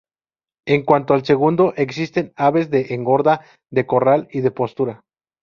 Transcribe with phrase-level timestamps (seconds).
[0.65, 5.03] En cuanto al segundo, existen aves de engorda, de corral y de postura.